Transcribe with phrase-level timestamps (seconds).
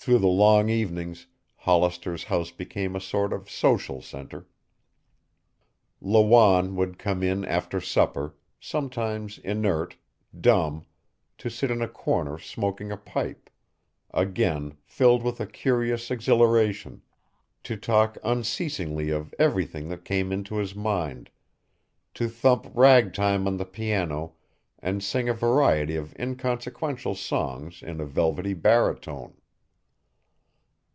[0.00, 4.46] Through the long evenings Hollister's house became a sort of social center.
[6.00, 9.96] Lawanne would come in after supper, sometimes inert,
[10.40, 10.86] dumb,
[11.38, 13.50] to sit in a corner smoking a pipe,
[14.14, 17.02] again filled with a curious exhilaration,
[17.64, 21.28] to talk unceasingly of everything that came into his mind,
[22.14, 24.36] to thump ragtime on the piano
[24.78, 29.34] and sing a variety of inconsequential songs in a velvety baritone.